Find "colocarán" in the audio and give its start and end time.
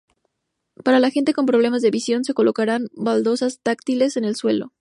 2.33-2.87